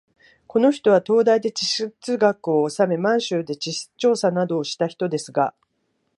[0.47, 5.53] この人は東大で地質学をおさめ、満州で地質調査などをした人ですが、